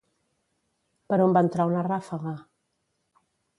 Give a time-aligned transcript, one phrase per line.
[1.13, 2.35] Per on va entrar una ràfega?